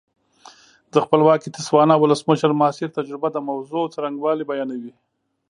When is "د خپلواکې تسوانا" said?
0.93-1.95